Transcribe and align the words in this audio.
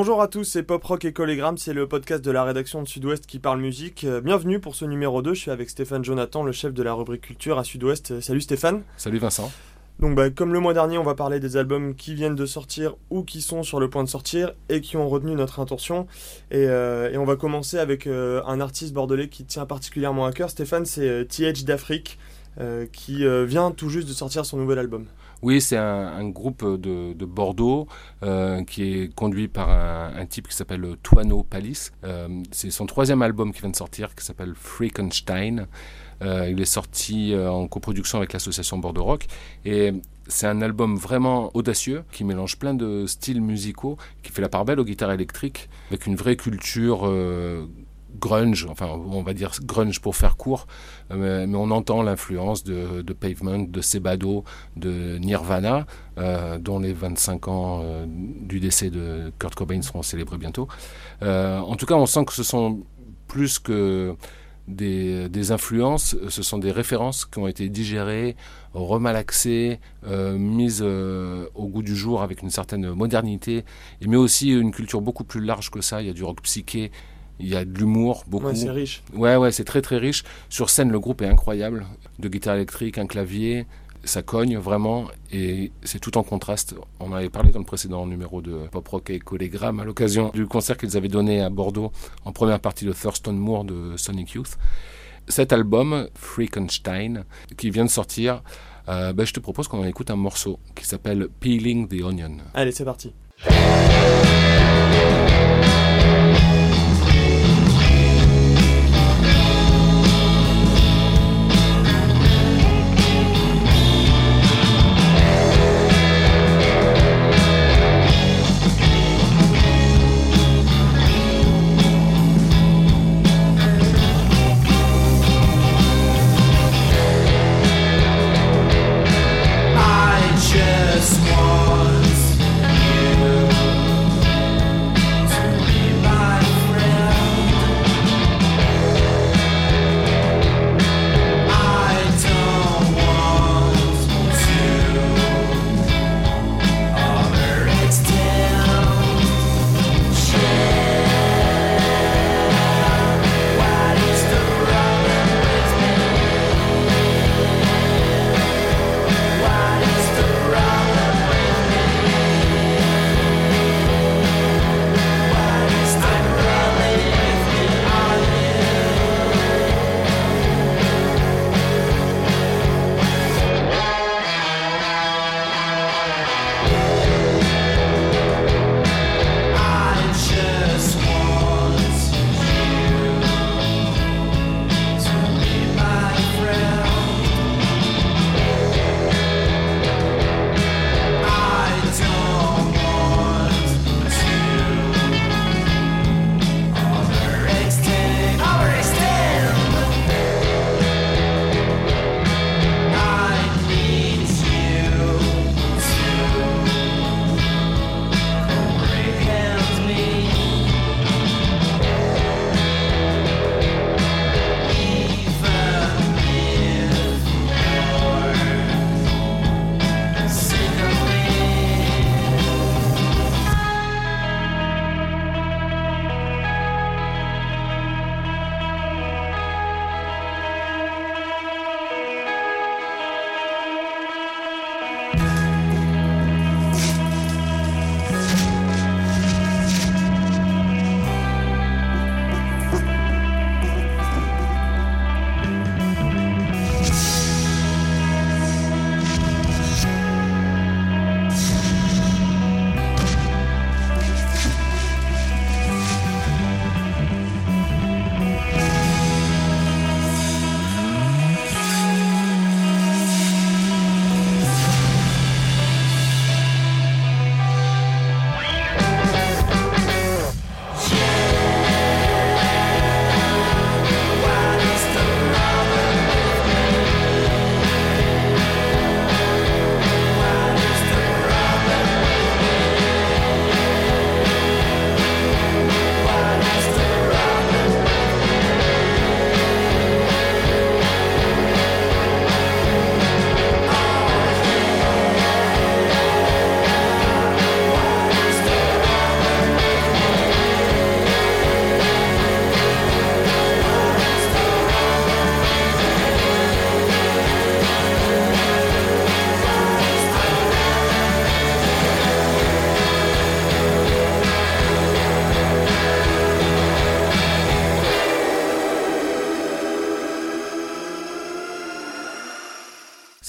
Bonjour 0.00 0.22
à 0.22 0.28
tous, 0.28 0.44
c'est 0.44 0.62
Pop 0.62 0.82
Rock 0.82 1.04
et 1.04 1.12
Collégramme, 1.12 1.58
c'est 1.58 1.74
le 1.74 1.86
podcast 1.86 2.24
de 2.24 2.30
la 2.30 2.42
rédaction 2.42 2.82
de 2.82 2.88
Sud-Ouest 2.88 3.26
qui 3.26 3.38
parle 3.38 3.60
musique. 3.60 4.04
Euh, 4.04 4.22
bienvenue 4.22 4.58
pour 4.58 4.74
ce 4.74 4.86
numéro 4.86 5.20
2, 5.20 5.34
je 5.34 5.40
suis 5.40 5.50
avec 5.50 5.68
Stéphane 5.68 6.02
Jonathan, 6.02 6.42
le 6.42 6.52
chef 6.52 6.72
de 6.72 6.82
la 6.82 6.94
rubrique 6.94 7.20
culture 7.20 7.58
à 7.58 7.64
Sud-Ouest. 7.64 8.12
Euh, 8.12 8.20
Salut 8.22 8.40
Stéphane. 8.40 8.80
Salut 8.96 9.18
Vincent. 9.18 9.52
Donc 9.98 10.16
bah, 10.16 10.30
comme 10.30 10.54
le 10.54 10.58
mois 10.58 10.72
dernier, 10.72 10.96
on 10.96 11.02
va 11.02 11.14
parler 11.14 11.38
des 11.38 11.58
albums 11.58 11.94
qui 11.94 12.14
viennent 12.14 12.34
de 12.34 12.46
sortir 12.46 12.96
ou 13.10 13.24
qui 13.24 13.42
sont 13.42 13.62
sur 13.62 13.78
le 13.78 13.90
point 13.90 14.02
de 14.02 14.08
sortir 14.08 14.54
et 14.70 14.80
qui 14.80 14.96
ont 14.96 15.06
retenu 15.06 15.34
notre 15.34 15.60
attention. 15.60 16.06
Et, 16.50 16.64
euh, 16.66 17.14
on 17.18 17.26
va 17.26 17.36
commencer 17.36 17.78
avec 17.78 18.06
un 18.06 18.60
artiste 18.62 18.94
bordelais 18.94 19.28
qui 19.28 19.44
tient 19.44 19.66
particulièrement 19.66 20.24
à 20.24 20.32
cœur. 20.32 20.48
Stéphane, 20.48 20.86
c'est 20.86 21.26
TH 21.28 21.64
d'Afrique 21.64 22.18
qui 22.92 23.26
vient 23.46 23.70
tout 23.70 23.90
juste 23.90 24.08
de 24.08 24.14
sortir 24.14 24.46
son 24.46 24.56
nouvel 24.56 24.78
album. 24.78 25.04
Oui, 25.42 25.60
c'est 25.62 25.78
un, 25.78 26.28
groupe 26.28 26.64
de, 26.64 27.24
Bordeaux 27.24 27.86
euh, 28.22 28.62
qui 28.64 28.82
est 28.82 29.14
conduit 29.14 29.48
par 29.48 29.70
un, 29.70 30.26
type 30.26 30.48
qui 30.48 30.54
s'appelle 30.54 30.96
Tuano 31.02 31.42
Palis. 31.42 31.90
Euh, 32.04 32.28
c'est 32.50 32.70
son 32.70 32.86
troisième 32.86 33.22
album 33.22 33.52
qui 33.52 33.60
vient 33.60 33.70
de 33.70 33.76
sortir, 33.76 34.14
qui 34.14 34.24
s'appelle 34.24 34.54
Freakenstein. 34.54 35.66
Euh, 36.22 36.50
il 36.50 36.60
est 36.60 36.66
sorti 36.66 37.34
en 37.34 37.66
coproduction 37.68 38.18
avec 38.18 38.34
l'association 38.34 38.76
Bordeaux 38.76 39.04
Rock. 39.04 39.26
Et 39.64 39.94
c'est 40.28 40.46
un 40.46 40.60
album 40.60 40.96
vraiment 40.96 41.50
audacieux 41.54 42.04
qui 42.12 42.24
mélange 42.24 42.58
plein 42.58 42.74
de 42.74 43.06
styles 43.06 43.40
musicaux, 43.40 43.96
qui 44.22 44.32
fait 44.32 44.42
la 44.42 44.50
part 44.50 44.66
belle 44.66 44.78
aux 44.78 44.84
guitares 44.84 45.12
électriques, 45.12 45.70
avec 45.88 46.06
une 46.06 46.16
vraie 46.16 46.36
culture 46.36 47.10
grunge, 48.20 48.66
enfin 48.70 48.86
on 48.86 49.22
va 49.22 49.34
dire 49.34 49.50
grunge 49.64 50.00
pour 50.00 50.14
faire 50.14 50.36
court, 50.36 50.66
euh, 51.10 51.46
mais, 51.48 51.56
on 51.56 51.70
entend 51.70 52.02
l'influence 52.02 52.62
de, 52.62 53.12
Pavement, 53.12 53.58
de 53.58 53.80
Sebado, 53.80 54.44
de 54.76 55.18
Nirvana, 55.18 55.86
euh, 56.18 56.58
dont 56.58 56.78
les 56.78 56.92
25 56.92 57.48
ans 57.48 57.80
euh, 57.82 58.06
du 58.06 58.60
décès 58.60 58.90
de 58.90 59.32
Kurt 59.38 59.54
Cobain 59.54 59.82
seront 59.82 60.02
célébrés 60.02 60.38
bientôt. 60.38 60.68
en 61.22 61.76
tout 61.76 61.86
cas, 61.86 61.94
on 61.94 62.06
sent 62.06 62.24
que 62.26 62.32
ce 62.32 62.42
sont 62.42 62.82
plus 63.26 63.58
que 63.58 64.14
des, 64.68 65.50
influences, 65.50 66.16
ce 66.28 66.42
sont 66.42 66.58
des 66.58 66.70
références 66.70 67.24
qui 67.24 67.38
ont 67.38 67.48
été 67.48 67.68
digérées, 67.68 68.36
remalaxées, 68.72 69.80
mises 70.06 70.82
au 70.82 71.66
goût 71.66 71.82
du 71.82 71.96
jour 71.96 72.22
avec 72.22 72.42
une 72.42 72.50
certaine 72.50 72.92
modernité, 72.92 73.64
mais 74.06 74.16
aussi 74.16 74.50
une 74.50 74.70
culture 74.70 75.00
beaucoup 75.00 75.24
plus 75.24 75.40
large 75.40 75.70
que 75.70 75.80
ça. 75.80 76.02
Il 76.02 76.06
y 76.06 76.10
a 76.10 76.12
du 76.12 76.22
rock 76.22 76.40
psyché, 76.42 76.92
il 77.40 77.48
y 77.48 77.56
a 77.56 77.64
de 77.64 77.78
l'humour, 77.78 78.24
beaucoup. 78.26 78.46
Ouais, 78.46 78.54
c'est 78.54 78.70
riche. 78.70 79.02
Ouais, 79.14 79.36
ouais, 79.36 79.50
c'est 79.50 79.64
très 79.64 79.82
très 79.82 79.96
riche. 79.96 80.24
Sur 80.48 80.70
scène, 80.70 80.90
le 80.90 81.00
groupe 81.00 81.22
est 81.22 81.28
incroyable. 81.28 81.86
De 82.18 82.28
guitare 82.28 82.56
électrique, 82.56 82.98
un 82.98 83.06
clavier, 83.06 83.66
ça 84.04 84.22
cogne 84.22 84.56
vraiment 84.56 85.06
et 85.32 85.72
c'est 85.82 85.98
tout 85.98 86.16
en 86.18 86.22
contraste. 86.22 86.74
On 87.00 87.12
avait 87.12 87.28
parlé 87.28 87.50
dans 87.50 87.58
le 87.58 87.64
précédent 87.64 88.06
numéro 88.06 88.40
de 88.40 88.66
Pop 88.70 88.86
Rock 88.88 89.10
et 89.10 89.18
Collégramme 89.18 89.80
à 89.80 89.84
l'occasion 89.84 90.30
du 90.34 90.46
concert 90.46 90.76
qu'ils 90.76 90.96
avaient 90.96 91.08
donné 91.08 91.40
à 91.40 91.50
Bordeaux 91.50 91.92
en 92.24 92.32
première 92.32 92.60
partie 92.60 92.84
de 92.84 92.92
Thurston 92.92 93.32
Moore 93.32 93.64
de 93.64 93.96
Sonic 93.96 94.32
Youth. 94.32 94.58
Cet 95.28 95.52
album, 95.52 96.08
Freakenstein, 96.14 97.24
qui 97.56 97.70
vient 97.70 97.84
de 97.84 97.90
sortir, 97.90 98.42
euh, 98.88 99.12
ben, 99.12 99.24
je 99.24 99.32
te 99.32 99.40
propose 99.40 99.68
qu'on 99.68 99.80
en 99.80 99.86
écoute 99.86 100.10
un 100.10 100.16
morceau 100.16 100.58
qui 100.74 100.84
s'appelle 100.86 101.28
Peeling 101.40 101.86
the 101.86 102.02
Onion. 102.02 102.38
Allez, 102.54 102.72
c'est 102.72 102.84
parti. 102.84 103.12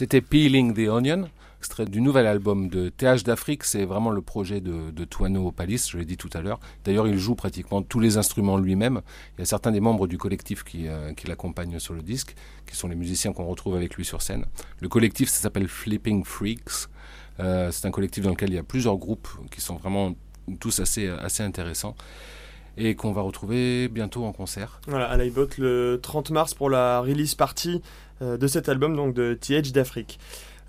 C'était 0.02 0.22
Peeling 0.22 0.74
the 0.74 0.90
Onion, 0.90 1.30
extrait 1.60 1.86
du 1.86 2.02
nouvel 2.02 2.26
album 2.26 2.70
de 2.70 2.90
TH 2.90 3.24
d'Afrique. 3.24 3.64
C'est 3.64 3.86
vraiment 3.86 4.10
le 4.10 4.24
projet 4.24 4.60
de, 4.60 4.90
de 4.90 5.06
Tuano 5.06 5.52
Palis, 5.52 5.90
je 5.92 6.00
l'ai 6.00 6.06
dit 6.06 6.18
tout 6.18 6.30
à 6.34 6.42
l'heure. 6.42 6.60
D'ailleurs, 6.84 7.08
il 7.08 7.20
joue 7.20 7.36
pratiquement 7.36 7.84
tous 7.84 8.00
les 8.00 8.18
instruments 8.18 8.58
lui-même. 8.58 9.02
Il 9.38 9.42
y 9.42 9.44
a 9.44 9.46
certains 9.46 9.72
des 9.72 9.80
membres 9.80 10.08
du 10.08 10.18
collectif 10.18 10.64
qui, 10.64 10.88
euh, 10.88 11.12
l'accompagnent 11.28 11.78
sur 11.78 11.94
le 11.94 12.02
disque, 12.02 12.34
qui 12.66 12.76
sont 12.76 12.88
les 12.88 12.96
musiciens 12.96 13.32
qu'on 13.32 13.46
retrouve 13.46 13.76
avec 13.76 13.94
lui 13.94 14.04
sur 14.04 14.24
scène. 14.24 14.48
Le 14.80 14.90
collectif, 14.90 15.30
ça 15.30 15.40
s'appelle 15.40 15.68
Flipping 15.68 16.26
Freaks. 16.26 16.88
Euh, 17.40 17.70
c'est 17.70 17.86
un 17.86 17.92
collectif 17.92 18.24
dans 18.24 18.32
lequel 18.32 18.50
il 18.50 18.56
y 18.56 18.58
a 18.58 18.64
plusieurs 18.64 18.98
groupes 18.98 19.30
qui 19.52 19.62
sont 19.62 19.76
vraiment 19.76 20.16
tous 20.60 20.80
assez, 20.80 21.10
assez 21.10 21.44
intéressants 21.44 21.96
et 22.78 22.96
qu'on 22.96 23.12
va 23.12 23.22
retrouver 23.22 23.88
bientôt 23.88 24.26
en 24.26 24.32
concert. 24.32 24.82
Voilà, 24.88 25.10
à 25.10 25.18
l'iBot 25.18 25.48
le 25.58 26.00
30 26.02 26.32
mars 26.32 26.54
pour 26.54 26.70
la 26.72 27.02
release 27.02 27.36
party 27.36 27.82
de 28.22 28.48
cet 28.48 28.70
album 28.70 28.96
donc 28.96 29.14
de 29.14 29.34
TH 29.34 29.72
d'Afrique. 29.72 30.20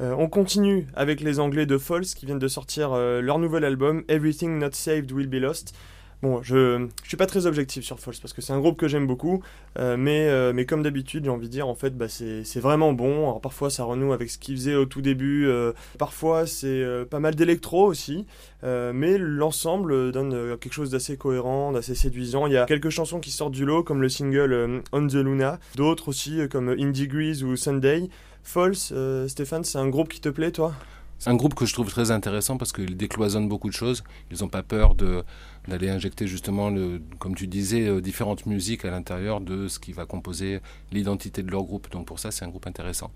Euh, 0.01 0.15
on 0.19 0.29
continue 0.29 0.87
avec 0.95 1.21
les 1.21 1.39
Anglais 1.39 1.67
de 1.67 1.79
False 1.79 2.15
qui 2.15 2.27
viennent 2.27 2.39
de 2.39 2.49
sortir 2.49 2.93
euh, 2.93 3.21
leur 3.21 3.39
nouvel 3.39 3.65
album 3.65 4.03
Everything 4.09 4.59
Not 4.59 4.73
Saved 4.73 5.13
Will 5.13 5.29
Be 5.29 5.35
Lost. 5.35 5.75
Bon, 6.23 6.41
je 6.41 6.77
ne 6.79 6.89
suis 7.03 7.17
pas 7.17 7.27
très 7.27 7.47
objectif 7.47 7.85
sur 7.85 7.99
False 7.99 8.21
parce 8.21 8.33
que 8.33 8.41
c'est 8.41 8.53
un 8.53 8.61
groupe 8.61 8.79
que 8.79 8.87
j'aime 8.87 9.09
beaucoup, 9.09 9.43
euh, 9.77 9.97
mais, 9.97 10.29
euh, 10.29 10.53
mais 10.55 10.67
comme 10.67 10.85
d'habitude, 10.85 11.25
j'ai 11.25 11.31
envie 11.31 11.49
de 11.49 11.53
dire, 11.53 11.67
en 11.67 11.75
fait, 11.75 11.99
bah, 11.99 12.07
c'est 12.09 12.61
vraiment 12.61 12.93
bon. 12.93 13.25
Alors 13.25 13.41
parfois, 13.41 13.71
ça 13.71 13.83
renoue 13.83 14.13
avec 14.13 14.31
ce 14.31 14.39
qu'ils 14.39 14.55
faisaient 14.55 14.77
au 14.77 14.85
tout 14.85 15.03
début, 15.03 15.49
euh, 15.49 15.73
parfois, 15.99 16.47
c'est 16.47 16.85
pas 17.11 17.19
mal 17.19 17.35
d'électro 17.35 17.85
aussi, 17.85 18.25
mais 18.63 19.19
l'ensemble 19.19 20.13
donne 20.13 20.57
quelque 20.59 20.73
chose 20.73 20.91
d'assez 20.91 21.17
cohérent, 21.17 21.73
d'assez 21.73 21.97
séduisant. 21.97 22.47
Il 22.47 22.53
y 22.53 22.57
a 22.57 22.67
quelques 22.67 22.91
chansons 22.91 23.19
qui 23.19 23.33
sortent 23.33 23.53
du 23.53 23.65
lot, 23.65 23.83
comme 23.83 24.01
le 24.01 24.09
single 24.09 24.83
On 24.93 25.07
the 25.09 25.15
Luna, 25.15 25.59
d'autres 25.75 26.09
aussi, 26.09 26.39
comme 26.49 26.69
In 26.69 26.91
Degrees 26.91 27.43
ou 27.43 27.57
Sunday. 27.57 28.09
False, 28.45 28.93
Stéphane, 29.27 29.65
c'est 29.65 29.79
un 29.79 29.89
groupe 29.89 30.09
qui 30.09 30.21
te 30.21 30.29
plaît, 30.29 30.53
toi? 30.53 30.73
C'est 31.19 31.31
un 31.31 31.37
groupe 31.37 31.55
que 31.55 31.67
je 31.67 31.73
trouve 31.73 31.89
très 31.89 32.11
intéressant 32.11 32.57
parce 32.57 32.73
qu'il 32.73 32.97
décloisonne 32.97 33.49
beaucoup 33.49 33.69
de 33.69 33.75
choses. 33.75 34.03
Ils 34.33 34.41
n'ont 34.41 34.49
pas 34.49 34.65
peur 34.65 34.97
de 34.97 35.23
d'aller 35.69 35.91
injecter 35.91 36.27
justement, 36.27 36.73
comme 37.19 37.35
tu 37.35 37.47
disais, 37.47 37.87
euh, 37.89 38.01
différentes 38.01 38.47
musiques 38.47 38.85
à 38.85 38.91
l'intérieur 38.91 39.41
de 39.41 39.69
ce 39.69 39.79
qui 39.79 39.93
va 39.93 40.07
composer 40.07 40.61
l'identité 40.91 41.43
de 41.43 41.51
leur 41.51 41.65
groupe. 41.65 41.91
Donc 41.91 42.07
pour 42.07 42.19
ça, 42.19 42.31
c'est 42.31 42.45
un 42.45 42.49
groupe 42.49 42.67
intéressant. 42.67 43.13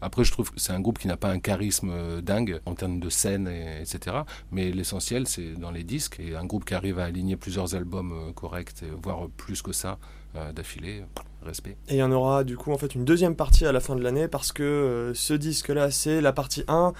Après, 0.00 0.24
je 0.24 0.32
trouve 0.32 0.50
que 0.50 0.60
c'est 0.60 0.72
un 0.72 0.80
groupe 0.80 0.98
qui 0.98 1.08
n'a 1.08 1.16
pas 1.16 1.30
un 1.30 1.38
charisme 1.38 1.90
euh, 1.90 2.20
dingue 2.20 2.60
en 2.66 2.74
termes 2.74 3.00
de 3.00 3.08
scène, 3.08 3.48
et, 3.48 3.80
etc. 3.80 4.16
Mais 4.50 4.70
l'essentiel, 4.70 5.26
c'est 5.26 5.54
dans 5.54 5.70
les 5.70 5.84
disques. 5.84 6.20
Et 6.20 6.34
un 6.34 6.44
groupe 6.44 6.64
qui 6.64 6.74
arrive 6.74 6.98
à 6.98 7.04
aligner 7.04 7.36
plusieurs 7.36 7.74
albums 7.74 8.12
euh, 8.12 8.32
corrects, 8.32 8.84
voire 9.02 9.28
plus 9.36 9.62
que 9.62 9.72
ça, 9.72 9.98
d'affilée, 10.52 11.04
respect. 11.44 11.76
Et 11.88 11.94
il 11.94 11.98
y 11.98 12.02
en 12.02 12.10
aura 12.10 12.42
du 12.42 12.56
coup 12.56 12.72
en 12.72 12.76
fait 12.76 12.96
une 12.96 13.04
deuxième 13.04 13.36
partie 13.36 13.66
à 13.66 13.70
la 13.70 13.78
fin 13.78 13.94
de 13.94 14.02
l'année 14.02 14.26
parce 14.26 14.50
que 14.50 15.12
ce 15.14 15.32
disque-là, 15.32 15.92
c'est 15.92 16.20
la 16.20 16.32
partie 16.32 16.64
1, 16.66 16.92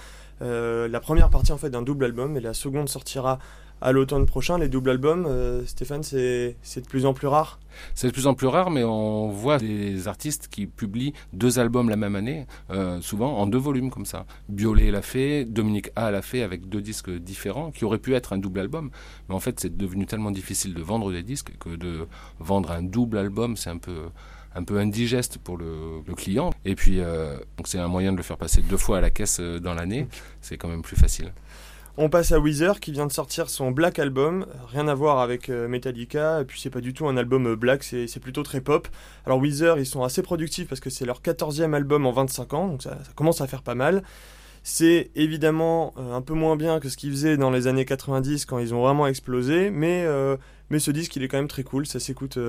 euh, 0.43 0.89
la 0.89 1.01
première 1.01 1.31
partie 1.31 1.53
en 1.53 1.59
fait 1.59 1.71
d'un 1.71 1.83
double 1.83 2.05
album 2.07 2.37
et 2.37 2.41
la 2.41 2.55
seconde 2.55 2.89
sortira 2.89 3.39
à 3.81 3.93
l'automne 3.93 4.27
prochain. 4.27 4.59
Les 4.59 4.69
doubles 4.69 4.91
albums, 4.91 5.27
euh, 5.27 5.65
Stéphane, 5.67 6.03
c'est 6.03 6.57
de 6.77 6.87
plus 6.89 7.07
en 7.07 7.15
plus 7.15 7.27
rare. 7.27 7.59
C'est 7.95 8.07
de 8.09 8.13
plus 8.13 8.27
en 8.27 8.35
plus 8.35 8.47
rare, 8.47 8.71
mais 8.71 8.85
on 8.85 9.29
voit 9.29 9.59
des 9.59 10.07
artistes 10.09 10.49
qui 10.49 10.67
publient 10.67 11.13
deux 11.33 11.59
albums 11.59 11.89
la 11.89 11.97
même 11.97 12.15
année, 12.17 12.47
euh, 12.71 13.01
souvent 13.01 13.39
en 13.39 13.47
deux 13.47 13.59
volumes 13.59 13.91
comme 13.91 14.07
ça. 14.07 14.27
Biolay 14.49 14.91
l'a 14.91 15.03
fait, 15.03 15.45
Dominique 15.45 15.91
A 15.97 16.11
l'a 16.11 16.23
fait 16.23 16.43
avec 16.43 16.69
deux 16.69 16.81
disques 16.81 17.11
différents, 17.11 17.71
qui 17.71 17.85
auraient 17.85 17.99
pu 17.99 18.15
être 18.15 18.33
un 18.33 18.39
double 18.39 18.61
album. 18.61 18.91
Mais 19.29 19.35
en 19.35 19.41
fait, 19.41 19.61
c'est 19.61 19.77
devenu 19.77 20.07
tellement 20.07 20.31
difficile 20.31 20.75
de 20.75 20.83
vendre 20.83 21.11
des 21.11 21.23
disques 21.23 21.53
que 21.59 21.71
de 21.77 22.07
vendre 22.39 22.71
un 22.71 22.83
double 22.83 23.19
album, 23.19 23.57
c'est 23.57 23.71
un 23.71 23.79
peu 23.79 24.09
un 24.55 24.63
peu 24.63 24.79
indigeste 24.79 25.39
pour 25.39 25.57
le, 25.57 26.01
le 26.07 26.15
client. 26.15 26.51
Et 26.65 26.75
puis, 26.75 27.01
euh, 27.01 27.37
c'est 27.65 27.79
un 27.79 27.89
moyen 27.89 28.13
de 28.13 28.17
le 28.17 28.23
faire 28.23 28.37
passer 28.37 28.63
deux 28.63 28.77
fois 28.77 28.99
à 28.99 29.01
la 29.01 29.11
caisse 29.11 29.39
euh, 29.41 29.59
dans 29.59 29.75
l'année. 29.75 30.07
C'est 30.41 30.57
quand 30.57 30.69
même 30.69 30.83
plus 30.83 30.97
facile. 30.97 31.33
On 31.97 32.09
passe 32.09 32.33
à 32.33 32.41
Weezer 32.41 32.81
qui 32.81 32.91
vient 32.91 33.07
de 33.07 33.13
sortir 33.13 33.49
son 33.49 33.71
Black 33.71 34.01
Album, 34.01 34.47
rien 34.67 34.89
à 34.89 34.97
voir 34.97 35.21
avec 35.21 35.49
euh, 35.49 35.69
Metallica, 35.69 36.41
et 36.41 36.45
puis 36.45 36.61
c'est 36.61 36.69
pas 36.71 36.81
du 36.81 36.93
tout 36.93 37.07
un 37.07 37.17
album 37.17 37.47
euh, 37.47 37.55
black, 37.55 37.85
c'est 37.85 38.19
plutôt 38.19 38.43
très 38.43 38.61
pop. 38.61 38.89
Alors 39.27 39.39
Weezer, 39.39 39.79
ils 39.79 39.87
sont 39.87 40.03
assez 40.03 40.21
productifs 40.21 40.67
parce 40.67 40.81
que 40.81 40.91
c'est 40.91 41.05
leur 41.05 41.23
14e 41.23 41.73
album 41.73 42.05
en 42.05 42.11
25 42.11 42.53
ans, 42.55 42.67
donc 42.67 42.83
ça, 42.83 42.99
commence 43.15 43.41
à 43.41 43.47
faire 43.47 43.63
pas 43.63 43.77
mal. 43.77 44.03
C'est 44.65 45.13
évidemment 45.15 45.95
euh, 45.97 46.15
un 46.15 46.21
peu 46.21 46.35
moins 46.35 46.57
bien 46.57 46.81
que 46.81 46.89
ce 46.89 46.97
qu'ils 46.97 47.13
faisaient 47.13 47.37
dans 47.37 47.53
les 47.53 47.69
années 47.69 47.85
90 47.85 48.45
quand 48.45 48.59
ils 48.59 48.75
ont 48.75 48.83
vraiment 48.83 49.07
explosé, 49.07 49.71
mais, 49.71 50.05
mais 50.71 50.81
ce 50.81 50.91
disque 50.91 51.15
il 51.15 51.23
est 51.23 51.29
quand 51.29 51.37
même 51.37 51.47
très 51.47 51.63
cool, 51.63 51.87
ça 51.87 52.01
s'écoute 52.01 52.41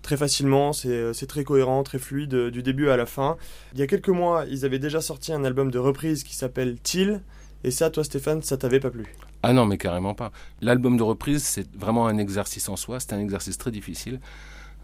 très 0.00 0.16
facilement, 0.16 0.72
c'est 0.72 1.26
très 1.26 1.44
cohérent, 1.44 1.82
très 1.82 1.98
fluide 1.98 2.48
du 2.48 2.62
début 2.62 2.88
à 2.88 2.96
la 2.96 3.04
fin. 3.04 3.36
Il 3.74 3.80
y 3.80 3.82
a 3.82 3.86
quelques 3.86 4.08
mois, 4.08 4.46
ils 4.48 4.64
avaient 4.64 4.78
déjà 4.78 5.02
sorti 5.02 5.30
un 5.34 5.44
album 5.44 5.70
de 5.70 5.78
reprise 5.78 6.24
qui 6.24 6.34
s'appelle 6.34 6.78
Till, 6.80 7.20
et 7.64 7.70
ça, 7.70 7.90
toi 7.90 8.04
Stéphane, 8.04 8.42
ça 8.42 8.56
t'avait 8.56 8.78
pas 8.78 8.90
plu? 8.90 9.06
Ah 9.42 9.52
non, 9.52 9.64
mais 9.64 9.78
carrément 9.78 10.14
pas. 10.14 10.32
L'album 10.60 10.96
de 10.96 11.02
reprise, 11.02 11.42
c'est 11.42 11.66
vraiment 11.74 12.06
un 12.06 12.18
exercice 12.18 12.68
en 12.68 12.76
soi. 12.76 13.00
C'est 13.00 13.14
un 13.14 13.20
exercice 13.20 13.58
très 13.58 13.70
difficile. 13.70 14.20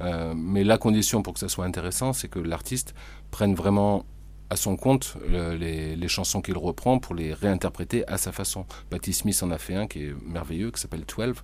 Euh, 0.01 0.33
mais 0.35 0.65
la 0.65 0.79
condition 0.79 1.23
pour 1.23 1.35
que 1.35 1.41
ça 1.41 1.49
soit 1.49 1.67
intéressant, 1.67 2.13
c'est 2.13 2.29
que 2.29 2.39
l'artiste 2.39 2.95
prenne 3.31 3.55
vraiment 3.55 4.07
à 4.49 4.57
son 4.57 4.77
compte 4.77 5.17
euh, 5.31 5.57
les, 5.57 6.09
chansons 6.09 6.41
qu'il 6.41 6.59
reprend 6.59 6.99
pour 6.99 7.15
les 7.15 7.35
réinterpréter 7.35 8.07
à 8.09 8.17
sa 8.17 8.33
façon. 8.33 8.67
Patti 8.89 9.13
Smith 9.13 9.41
en 9.43 9.51
a 9.51 9.59
fait 9.59 9.75
un 9.75 9.87
qui 9.87 10.07
est 10.07 10.15
merveilleux, 10.27 10.71
qui 10.71 10.81
s'appelle 10.81 11.05
12. 11.05 11.37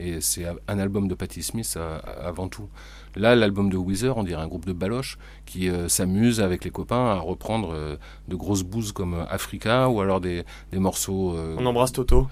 Et 0.00 0.20
c'est 0.20 0.46
un 0.68 0.78
album 0.78 1.08
de 1.08 1.14
Patti 1.14 1.42
Smith 1.42 1.74
euh, 1.76 1.98
avant 2.22 2.48
tout. 2.48 2.68
Là, 3.16 3.34
l'album 3.34 3.68
de 3.68 3.76
Weezer, 3.76 4.16
on 4.16 4.22
dirait 4.22 4.42
un 4.42 4.46
groupe 4.46 4.64
de 4.66 4.72
baloches 4.72 5.18
qui 5.44 5.68
euh, 5.68 5.88
s'amuse 5.88 6.40
avec 6.40 6.64
les 6.64 6.70
copains 6.70 7.06
à 7.06 7.18
reprendre 7.18 7.72
euh, 7.74 7.96
de 8.28 8.36
grosses 8.36 8.62
bouses 8.62 8.92
comme 8.92 9.14
euh, 9.14 9.24
Africa 9.28 9.88
ou 9.88 10.00
alors 10.00 10.20
des, 10.20 10.44
des 10.70 10.78
morceaux. 10.78 11.34
euh, 11.36 11.56
On 11.58 11.66
embrasse 11.66 11.90
Toto. 11.92 12.28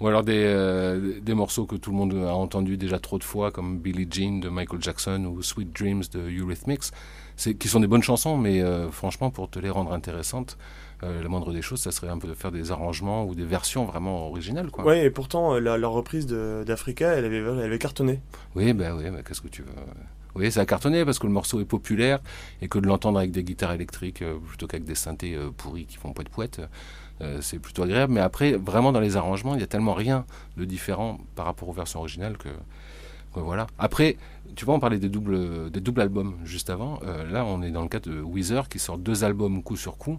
ou 0.00 0.06
alors 0.08 0.24
des, 0.24 1.20
des 1.22 1.34
morceaux 1.34 1.64
que 1.66 1.76
tout 1.76 1.90
le 1.92 1.96
monde 1.96 2.14
a 2.14 2.34
entendus 2.34 2.76
déjà 2.76 2.98
trop 2.98 3.18
de 3.18 3.24
fois, 3.24 3.52
comme 3.52 3.78
Billie 3.78 4.08
Jean 4.10 4.40
de 4.40 4.48
Michael 4.48 4.82
Jackson 4.82 5.24
ou 5.26 5.42
Sweet 5.42 5.72
Dreams 5.78 6.02
de 6.12 6.18
Eurythmics, 6.40 6.90
qui 7.50 7.68
sont 7.68 7.80
des 7.80 7.86
bonnes 7.86 8.02
chansons, 8.02 8.36
mais 8.36 8.60
euh, 8.62 8.90
franchement, 8.90 9.30
pour 9.30 9.48
te 9.50 9.58
les 9.58 9.70
rendre 9.70 9.92
intéressantes, 9.92 10.56
euh, 11.02 11.22
la 11.22 11.28
moindre 11.28 11.52
des 11.52 11.62
choses, 11.62 11.80
ça 11.80 11.90
serait 11.90 12.08
un 12.10 12.18
peu 12.18 12.28
de 12.28 12.34
faire 12.34 12.52
des 12.52 12.70
arrangements 12.70 13.24
ou 13.24 13.34
des 13.34 13.44
versions 13.44 13.84
vraiment 13.84 14.28
originales. 14.28 14.70
Quoi. 14.70 14.84
Ouais, 14.84 15.04
et 15.04 15.10
pourtant, 15.10 15.54
euh, 15.54 15.60
la- 15.60 15.76
leur 15.76 15.92
reprise 15.92 16.26
d'Africa, 16.26 17.12
elle 17.12 17.24
avait, 17.24 17.38
elle 17.38 17.58
avait 17.60 17.78
cartonné. 17.78 18.20
Oui, 18.54 18.72
ben 18.72 18.94
oui, 18.96 19.04
ben, 19.10 19.22
qu'est-ce 19.22 19.40
que 19.40 19.48
tu 19.48 19.62
veux 19.62 19.72
Oui, 20.34 20.50
ça 20.52 20.60
a 20.60 20.66
cartonné 20.66 21.04
parce 21.04 21.18
que 21.18 21.26
le 21.26 21.32
morceau 21.32 21.60
est 21.60 21.64
populaire 21.64 22.20
et 22.60 22.68
que 22.68 22.78
de 22.78 22.86
l'entendre 22.86 23.18
avec 23.18 23.32
des 23.32 23.42
guitares 23.44 23.72
électriques 23.72 24.22
euh, 24.22 24.36
plutôt 24.46 24.66
qu'avec 24.66 24.84
des 24.84 24.94
synthés 24.94 25.34
euh, 25.34 25.50
pourris 25.50 25.86
qui 25.86 25.96
font 25.96 26.12
poète 26.12 26.28
poète, 26.28 26.60
euh, 27.20 27.38
c'est 27.40 27.58
plutôt 27.58 27.82
agréable. 27.82 28.12
Mais 28.12 28.20
après, 28.20 28.52
vraiment 28.52 28.92
dans 28.92 29.00
les 29.00 29.16
arrangements, 29.16 29.54
il 29.54 29.60
y 29.60 29.64
a 29.64 29.66
tellement 29.66 29.94
rien 29.94 30.24
de 30.56 30.64
différent 30.64 31.18
par 31.34 31.46
rapport 31.46 31.68
aux 31.68 31.72
versions 31.72 31.98
originales 32.00 32.36
que 32.38 32.48
voilà. 33.40 33.66
Après, 33.78 34.16
tu 34.54 34.64
vois, 34.64 34.74
on 34.74 34.80
parlait 34.80 34.98
des 34.98 35.08
doubles, 35.08 35.70
des 35.70 35.80
doubles 35.80 36.00
albums 36.00 36.34
juste 36.44 36.70
avant. 36.70 37.00
Euh, 37.04 37.30
là, 37.30 37.44
on 37.44 37.62
est 37.62 37.70
dans 37.70 37.82
le 37.82 37.88
cas 37.88 38.00
de 38.00 38.20
Weezer 38.20 38.68
qui 38.68 38.78
sort 38.78 38.98
deux 38.98 39.24
albums 39.24 39.62
coup 39.62 39.76
sur 39.76 39.96
coup. 39.96 40.18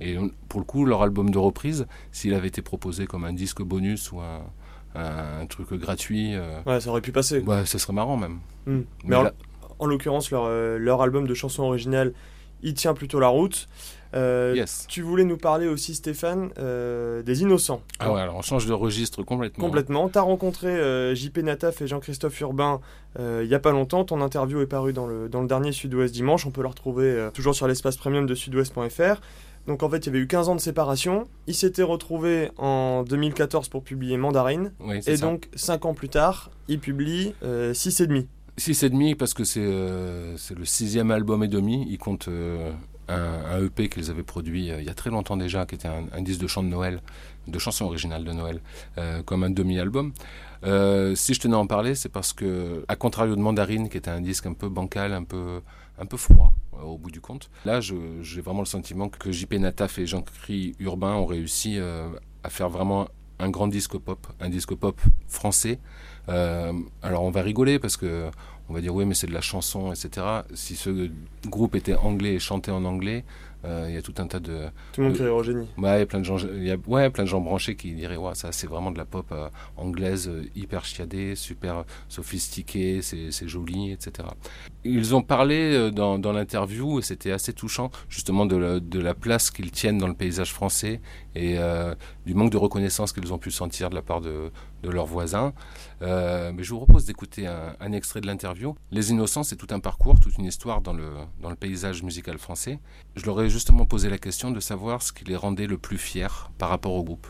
Et 0.00 0.16
pour 0.48 0.60
le 0.60 0.66
coup, 0.66 0.84
leur 0.84 1.02
album 1.02 1.30
de 1.30 1.38
reprise, 1.38 1.86
s'il 2.10 2.34
avait 2.34 2.48
été 2.48 2.60
proposé 2.60 3.06
comme 3.06 3.24
un 3.24 3.32
disque 3.32 3.62
bonus 3.62 4.10
ou 4.12 4.20
un, 4.20 5.46
truc 5.48 5.72
gratuit, 5.74 6.34
euh, 6.34 6.60
Ouais, 6.66 6.80
ça 6.80 6.90
aurait 6.90 7.00
pu 7.00 7.12
passer. 7.12 7.40
ouais, 7.40 7.64
ce 7.64 7.78
serait 7.78 7.92
marrant 7.92 8.16
même. 8.16 8.40
Hmm. 8.66 8.80
Mais 9.04 9.10
Mais 9.10 9.16
en, 9.16 9.30
en 9.78 9.86
l'occurrence, 9.86 10.30
leur, 10.30 10.44
euh, 10.46 10.78
leur 10.78 11.02
album 11.02 11.26
de 11.26 11.34
chansons 11.34 11.62
originales, 11.62 12.12
il 12.62 12.74
tient 12.74 12.94
plutôt 12.94 13.20
la 13.20 13.28
route. 13.28 13.68
Euh, 14.14 14.52
Yes. 14.54 14.84
Tu 14.88 15.00
voulais 15.00 15.24
nous 15.24 15.38
parler 15.38 15.66
aussi, 15.68 15.94
Stéphane, 15.94 16.50
euh, 16.58 17.22
des 17.22 17.40
Innocents. 17.42 17.80
Ah 17.98 18.12
ouais, 18.12 18.20
alors 18.20 18.36
on 18.36 18.42
change 18.42 18.66
de 18.66 18.72
registre 18.74 19.22
complètement. 19.22 19.64
Complètement. 19.64 20.08
Tu 20.10 20.18
as 20.18 20.22
rencontré 20.22 20.68
euh, 20.68 21.14
JP 21.14 21.38
Nataf 21.38 21.80
et 21.80 21.86
Jean-Christophe 21.86 22.38
Urbain 22.40 22.80
euh, 23.18 23.40
il 23.44 23.50
y 23.50 23.54
a 23.54 23.58
pas 23.58 23.72
longtemps. 23.72 24.04
Ton 24.04 24.20
interview 24.20 24.60
est 24.60 24.66
parue 24.66 24.92
dans 24.92 25.06
le, 25.06 25.28
dans 25.30 25.40
le 25.40 25.46
dernier 25.48 25.72
Sud-Ouest 25.72 26.12
dimanche. 26.12 26.44
On 26.46 26.50
peut 26.50 26.60
le 26.62 26.68
retrouver 26.68 27.28
toujours 27.32 27.54
sur 27.54 27.66
l'espace 27.66 27.96
premium 27.96 28.26
de 28.26 28.34
sudouest.fr. 28.34 29.20
Donc 29.66 29.82
en 29.82 29.88
fait, 29.88 29.98
il 29.98 30.06
y 30.06 30.08
avait 30.10 30.18
eu 30.18 30.26
15 30.26 30.48
ans 30.48 30.54
de 30.56 30.60
séparation. 30.60 31.28
Ils 31.46 31.54
s'étaient 31.54 31.82
retrouvés 31.82 32.50
en 32.58 33.04
2014 33.04 33.68
pour 33.68 33.82
publier 33.82 34.16
Mandarine. 34.16 34.72
Oui, 34.80 34.98
Et 35.06 35.16
ça. 35.16 35.26
donc, 35.26 35.48
5 35.54 35.84
ans 35.86 35.94
plus 35.94 36.08
tard, 36.08 36.50
ils 36.68 36.80
publient 36.80 37.34
euh, 37.44 37.72
6 37.72 38.00
et 38.00 38.06
demi. 38.06 38.26
Six 38.62 38.84
et 38.84 38.90
demi 38.90 39.16
parce 39.16 39.34
que 39.34 39.42
c'est 39.42 39.58
euh, 39.60 40.36
le 40.56 40.64
sixième 40.64 41.10
album 41.10 41.42
et 41.42 41.48
demi. 41.48 41.84
Ils 41.90 41.98
comptent 41.98 42.28
euh, 42.28 42.70
un, 43.08 43.60
EP 43.60 43.88
qu'ils 43.88 44.08
avaient 44.08 44.22
produit 44.22 44.70
euh, 44.70 44.80
il 44.80 44.86
y 44.86 44.88
a 44.88 44.94
très 44.94 45.10
longtemps 45.10 45.36
déjà, 45.36 45.66
qui 45.66 45.74
était 45.74 45.88
un, 45.88 46.22
disque 46.22 46.40
de 46.40 46.46
chant 46.46 46.62
de 46.62 46.68
Noël, 46.68 47.00
de 47.48 47.58
chansons 47.58 47.86
originales 47.86 48.22
de 48.22 48.30
Noël, 48.30 48.60
euh, 48.98 49.24
comme 49.24 49.42
un 49.42 49.50
demi-album. 49.50 50.12
Si 50.62 51.34
je 51.34 51.40
tenais 51.40 51.56
à 51.56 51.58
en 51.58 51.66
parler, 51.66 51.96
c'est 51.96 52.08
parce 52.08 52.32
que, 52.32 52.84
à 52.86 52.94
contrario 52.94 53.34
de 53.34 53.40
Mandarine, 53.40 53.88
qui 53.88 53.96
était 53.96 54.12
un 54.12 54.20
disque 54.20 54.46
un 54.46 54.52
peu 54.52 54.68
bancal, 54.68 55.12
un 55.12 55.24
peu, 55.24 55.60
un 55.98 56.06
peu 56.06 56.16
froid, 56.16 56.52
au 56.84 56.98
bout 56.98 57.10
du 57.10 57.20
compte, 57.20 57.50
là, 57.64 57.80
j'ai 57.80 58.40
vraiment 58.42 58.60
le 58.60 58.66
sentiment 58.66 59.08
que 59.08 59.32
JP 59.32 59.54
Nataf 59.54 59.98
et 59.98 60.06
Jean-Cri 60.06 60.76
Urbain 60.78 61.14
ont 61.14 61.26
réussi 61.26 61.80
à 62.44 62.48
faire 62.48 62.68
vraiment 62.68 63.08
un 63.40 63.50
grand 63.50 63.66
disque 63.66 63.98
pop, 63.98 64.24
un 64.38 64.48
disque 64.48 64.76
pop 64.76 65.00
français. 65.26 65.80
Euh, 66.28 66.72
alors 67.02 67.24
on 67.24 67.30
va 67.30 67.42
rigoler 67.42 67.78
parce 67.78 67.96
que 67.96 68.30
on 68.68 68.74
va 68.74 68.80
dire 68.80 68.94
oui 68.94 69.04
mais 69.04 69.14
c'est 69.14 69.26
de 69.26 69.34
la 69.34 69.40
chanson, 69.40 69.92
etc. 69.92 70.26
Si 70.54 70.76
ce 70.76 71.10
groupe 71.46 71.74
était 71.74 71.94
anglais 71.94 72.34
et 72.34 72.38
chantait 72.38 72.70
en 72.70 72.84
anglais, 72.84 73.24
il 73.64 73.94
y 73.94 73.96
a 73.96 74.02
tout 74.02 74.14
un 74.18 74.26
tas 74.26 74.40
de. 74.40 74.66
Tout 74.92 75.00
le 75.00 75.08
monde 75.08 75.16
qui 75.16 75.22
au 75.22 75.42
génie. 75.42 75.66
Ouais, 75.78 75.96
il 75.96 75.98
y 76.00 76.02
a 76.02 76.06
plein 76.06 76.20
de 76.20 76.24
gens, 76.24 76.38
y 76.38 76.70
a, 76.70 76.76
ouais, 76.86 77.10
plein 77.10 77.24
de 77.24 77.28
gens 77.28 77.40
branchés 77.40 77.76
qui 77.76 77.92
diraient 77.92 78.16
ouais, 78.16 78.34
ça 78.34 78.52
c'est 78.52 78.66
vraiment 78.66 78.90
de 78.90 78.98
la 78.98 79.04
pop 79.04 79.26
euh, 79.32 79.48
anglaise 79.76 80.28
euh, 80.28 80.44
hyper 80.56 80.84
chiadée, 80.84 81.34
super 81.36 81.84
sophistiquée, 82.08 83.00
c'est 83.02 83.48
joli, 83.48 83.92
etc. 83.92 84.28
Ils 84.84 85.14
ont 85.14 85.22
parlé 85.22 85.90
dans, 85.92 86.18
dans 86.18 86.32
l'interview, 86.32 86.98
et 86.98 87.02
c'était 87.02 87.32
assez 87.32 87.52
touchant, 87.52 87.90
justement 88.08 88.46
de 88.46 88.56
la, 88.56 88.80
de 88.80 89.00
la 89.00 89.14
place 89.14 89.50
qu'ils 89.50 89.70
tiennent 89.70 89.98
dans 89.98 90.08
le 90.08 90.14
paysage 90.14 90.52
français 90.52 91.00
et 91.34 91.56
du 92.26 92.34
manque 92.34 92.50
de 92.50 92.56
reconnaissance 92.56 93.12
qu'ils 93.12 93.32
ont 93.32 93.38
pu 93.38 93.50
sentir 93.50 93.90
de 93.90 93.94
la 93.94 94.02
part 94.02 94.20
de, 94.20 94.50
de 94.82 94.90
leurs 94.90 95.06
voisins. 95.06 95.52
mais 96.00 96.62
je 96.62 96.70
vous 96.70 96.78
propose 96.78 97.04
d'écouter 97.04 97.46
un, 97.46 97.76
un, 97.80 97.92
extrait 97.92 98.20
de 98.20 98.26
l'interview. 98.26 98.74
Les 98.90 99.10
Innocents, 99.10 99.44
c'est 99.44 99.56
tout 99.56 99.68
un 99.70 99.80
parcours, 99.80 100.18
toute 100.20 100.36
une 100.38 100.44
histoire 100.44 100.80
dans 100.80 100.92
le, 100.92 101.10
dans 101.40 101.50
le 101.50 101.56
paysage 101.56 102.02
musical 102.02 102.38
français. 102.38 102.78
Je 103.14 103.24
leur 103.26 103.40
ai 103.40 103.48
justement 103.52 103.84
posé 103.84 104.08
la 104.08 104.18
question 104.18 104.50
de 104.50 104.60
savoir 104.60 105.02
ce 105.02 105.12
qui 105.12 105.24
les 105.24 105.36
rendait 105.36 105.66
le 105.66 105.78
plus 105.78 105.98
fiers 105.98 106.48
par 106.58 106.70
rapport 106.70 106.94
au 106.94 107.04
groupe. 107.04 107.26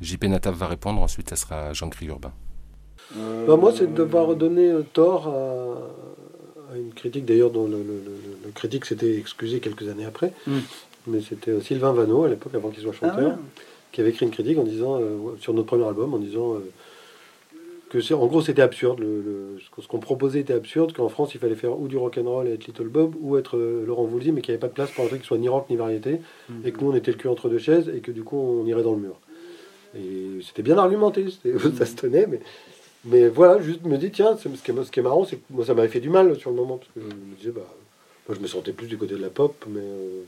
JP 0.00 0.24
Nataf 0.24 0.56
va 0.56 0.66
répondre, 0.66 1.00
ensuite 1.00 1.30
ça 1.30 1.36
sera 1.36 1.72
Jean-Cri 1.72 2.06
Urbain. 2.06 2.32
Euh, 3.16 3.46
bah, 3.46 3.56
moi, 3.56 3.72
c'est 3.74 3.86
de 3.86 3.94
devoir 3.94 4.34
donner 4.34 4.72
tort 4.92 5.28
à, 5.28 6.76
une 6.76 6.92
critique, 6.92 7.24
d'ailleurs, 7.24 7.50
dont 7.50 7.68
le, 7.68 8.50
critique 8.54 8.84
s'était 8.84 9.16
excusé 9.16 9.60
quelques 9.60 9.88
années 9.88 10.04
après. 10.04 10.32
Hmm. 10.46 10.58
Mais 11.06 11.20
c'était 11.20 11.52
euh, 11.52 11.60
Sylvain 11.60 11.92
Vanneau, 11.92 12.24
à 12.24 12.28
l'époque, 12.28 12.54
avant 12.54 12.70
qu'il 12.70 12.82
soit 12.82 12.92
chanteur, 12.92 13.34
ah 13.36 13.60
qui 13.92 14.00
avait 14.00 14.10
écrit 14.10 14.26
une 14.26 14.32
critique 14.32 14.58
en 14.58 14.64
disant, 14.64 14.98
euh, 15.00 15.36
sur 15.38 15.54
notre 15.54 15.68
premier 15.68 15.86
album, 15.86 16.14
en 16.14 16.18
disant 16.18 16.56
en 18.12 18.26
gros 18.26 18.40
c'était 18.40 18.62
absurde. 18.62 19.00
Le, 19.00 19.58
ce 19.80 19.88
qu'on 19.88 19.98
proposait 19.98 20.40
était 20.40 20.52
absurde, 20.52 20.92
qu'en 20.92 21.08
France 21.08 21.34
il 21.34 21.40
fallait 21.40 21.54
faire 21.54 21.78
ou 21.78 21.88
du 21.88 21.96
rock 21.96 22.18
and 22.18 22.28
roll 22.28 22.48
et 22.48 22.54
être 22.54 22.66
Little 22.66 22.88
Bob, 22.88 23.14
ou 23.20 23.36
être 23.36 23.56
euh, 23.56 23.84
Laurent 23.86 24.04
Voulzy, 24.04 24.32
mais 24.32 24.40
qu'il 24.40 24.52
n'y 24.52 24.56
avait 24.56 24.60
pas 24.60 24.68
de 24.68 24.72
place 24.72 24.90
pour 24.90 25.04
un 25.04 25.08
truc 25.08 25.22
qui 25.22 25.26
soit 25.26 25.38
ni 25.38 25.48
rock 25.48 25.66
ni 25.70 25.76
variété, 25.76 26.20
mhm. 26.48 26.66
et 26.66 26.72
que 26.72 26.80
nous 26.80 26.90
on 26.90 26.94
était 26.94 27.12
le 27.12 27.16
cul 27.16 27.28
entre 27.28 27.48
deux 27.48 27.58
chaises, 27.58 27.90
et 27.94 28.00
que 28.00 28.12
du 28.12 28.24
coup 28.24 28.36
on 28.36 28.66
irait 28.66 28.82
dans 28.82 28.94
le 28.94 29.00
mur. 29.00 29.16
Et 29.96 30.42
c'était 30.42 30.62
bien 30.62 30.78
argumenté, 30.78 31.26
ça 31.76 31.86
se 31.86 31.94
tenait, 31.94 32.26
mais, 32.26 32.40
mais 33.04 33.28
voilà, 33.28 33.60
juste 33.60 33.84
me 33.84 33.96
dis, 33.96 34.10
tiens, 34.10 34.36
ce 34.36 34.48
qui 34.48 34.70
est, 34.70 34.84
ce 34.84 34.90
qui 34.90 35.00
est 35.00 35.02
marrant, 35.02 35.24
c'est 35.24 35.36
que 35.36 35.42
moi 35.50 35.64
ça 35.64 35.74
m'avait 35.74 35.88
fait 35.88 36.00
du 36.00 36.10
mal 36.10 36.36
sur 36.36 36.50
le 36.50 36.56
moment, 36.56 36.78
parce 36.78 36.90
que 36.92 37.00
je 37.00 37.06
me 37.06 37.36
disais, 37.36 37.52
bah, 37.52 37.66
moi 38.28 38.36
je 38.36 38.42
me 38.42 38.46
sentais 38.46 38.72
plus 38.72 38.86
du 38.86 38.96
côté 38.98 39.14
de 39.14 39.22
la 39.22 39.30
pop, 39.30 39.54
mais. 39.68 39.80
Euh, 39.80 40.22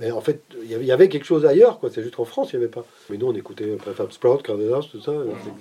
mais 0.00 0.10
en 0.10 0.22
fait, 0.22 0.42
il 0.62 0.84
y 0.84 0.92
avait 0.92 1.10
quelque 1.10 1.26
chose 1.26 1.44
ailleurs, 1.44 1.78
quoi. 1.78 1.90
C'est 1.92 2.02
juste 2.02 2.16
qu'en 2.16 2.24
France, 2.24 2.52
il 2.52 2.58
n'y 2.58 2.64
avait 2.64 2.72
pas. 2.72 2.86
Mais 3.10 3.18
nous, 3.18 3.26
on 3.26 3.34
écoutait 3.34 3.76
Prefab 3.76 4.10
Sprout, 4.10 4.42
Cardenas, 4.42 4.88
tout 4.90 5.00
ça, 5.02 5.12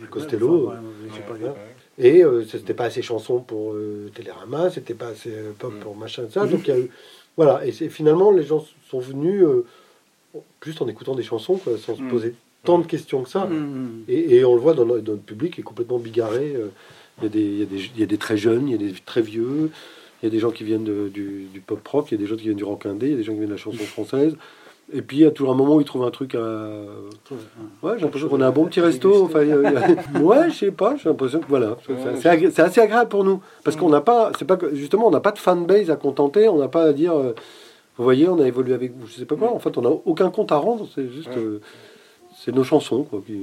Costello. 0.09 0.71
Et 1.97 2.23
euh, 2.23 2.45
c'était 2.45 2.73
pas 2.73 2.85
assez 2.85 3.01
chanson 3.01 3.39
pour 3.39 3.73
euh, 3.73 4.09
Télérama, 4.15 4.69
c'était 4.69 4.93
pas 4.93 5.07
assez 5.07 5.31
euh, 5.33 5.51
pop 5.59 5.73
mm. 5.73 5.79
pour 5.79 5.97
machin, 5.97 6.23
ça. 6.31 6.45
Donc 6.45 6.61
il 6.63 6.67
y 6.69 6.71
a 6.71 6.79
eu. 6.79 6.89
Voilà. 7.35 7.65
Et 7.65 7.71
finalement, 7.71 8.31
les 8.31 8.43
gens 8.43 8.65
sont 8.89 8.99
venus 8.99 9.43
juste 10.63 10.81
en 10.81 10.87
écoutant 10.87 11.15
des 11.15 11.23
chansons, 11.23 11.57
quoi, 11.57 11.77
sans 11.77 11.97
se 11.97 12.01
mm. 12.01 12.07
poser 12.07 12.35
tant 12.63 12.79
de 12.79 12.87
questions 12.87 13.23
que 13.23 13.29
ça. 13.29 13.45
Mm, 13.45 14.05
et, 14.07 14.45
on 14.45 14.55
le 14.55 14.61
voit 14.61 14.73
dans 14.73 14.85
notre, 14.85 15.17
public 15.17 15.55
qui 15.55 15.61
est 15.61 15.65
complètement 15.65 15.99
bigarré. 15.99 16.55
Il 17.17 17.25
y, 17.25 17.27
a 17.27 17.29
des, 17.29 17.41
il, 17.41 17.59
y 17.59 17.63
a 17.63 17.65
des, 17.65 17.89
il 17.95 17.99
y, 17.99 18.03
a 18.03 18.05
des, 18.05 18.17
très 18.17 18.37
jeunes, 18.37 18.69
il 18.69 18.71
y 18.71 18.75
a 18.75 18.91
des 18.91 18.97
très 19.05 19.21
vieux. 19.21 19.69
Il 20.21 20.25
y 20.25 20.27
a 20.27 20.31
des 20.31 20.39
gens 20.39 20.51
qui 20.51 20.63
viennent 20.63 20.83
du, 20.83 21.63
pop 21.65 21.85
rock, 21.87 22.11
il 22.11 22.15
y 22.15 22.17
a 22.17 22.17
des 22.17 22.27
gens 22.27 22.35
qui 22.35 22.43
viennent 22.43 22.57
du 22.57 22.63
rock 22.63 22.85
indé, 22.85 23.07
il 23.07 23.11
y 23.11 23.15
a 23.15 23.17
des 23.17 23.23
gens 23.23 23.31
qui 23.31 23.39
viennent 23.39 23.49
de 23.49 23.55
la 23.55 23.59
chanson 23.59 23.83
française. 23.83 24.35
Et 24.91 25.03
puis, 25.03 25.17
il 25.17 25.19
y 25.21 25.25
a 25.25 25.31
toujours 25.31 25.51
un 25.51 25.55
moment 25.55 25.75
où 25.75 25.81
ils 25.81 25.85
trouvent 25.85 26.03
un 26.03 26.11
truc 26.11 26.33
à. 26.33 26.39
Ouais, 27.83 27.93
j'ai 27.97 28.05
l'impression 28.05 28.27
qu'on 28.27 28.41
a 28.41 28.47
un 28.47 28.51
bon 28.51 28.65
petit 28.65 28.81
resto. 28.81 29.25
Enfin, 29.25 29.41
Ouais, 30.19 30.49
je 30.49 30.55
sais 30.55 30.71
pas, 30.71 30.95
j'ai 30.97 31.09
l'impression 31.09 31.39
que 31.39 31.47
voilà. 31.47 31.77
C'est 32.19 32.59
assez 32.59 32.81
agréable 32.81 33.09
pour 33.09 33.23
nous. 33.23 33.41
Parce 33.63 33.77
qu'on 33.77 33.89
n'a 33.89 34.01
pas. 34.01 34.31
c'est 34.37 34.45
pas 34.45 34.57
Justement, 34.73 35.07
on 35.07 35.11
n'a 35.11 35.19
pas 35.19 35.31
de 35.31 35.37
fanbase 35.37 35.91
à 35.91 35.95
contenter, 35.95 36.49
on 36.49 36.57
n'a 36.57 36.67
pas 36.67 36.85
à 36.85 36.93
dire. 36.93 37.13
Euh, 37.13 37.33
vous 37.97 38.03
voyez, 38.03 38.27
on 38.27 38.39
a 38.39 38.47
évolué 38.47 38.73
avec 38.73 38.93
vous, 38.97 39.07
je 39.07 39.13
sais 39.13 39.25
pas 39.25 39.35
quoi. 39.35 39.53
En 39.53 39.59
fait, 39.59 39.77
on 39.77 39.81
n'a 39.81 39.89
aucun 39.89 40.31
compte 40.31 40.51
à 40.51 40.57
rendre, 40.57 40.87
c'est 40.95 41.07
juste. 41.09 41.37
Euh, 41.37 41.61
c'est 42.35 42.53
nos 42.53 42.63
chansons, 42.63 43.03
quoi, 43.03 43.21
qui, 43.25 43.37